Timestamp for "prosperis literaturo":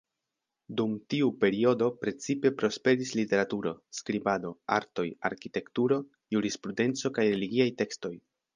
2.61-3.75